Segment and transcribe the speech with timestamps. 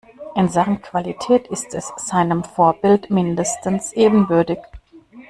[0.35, 4.57] In Sachen Qualität ist es seinem Vorbild mindestens ebenbürtig.